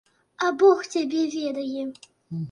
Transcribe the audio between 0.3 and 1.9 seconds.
А бог цябе ведае.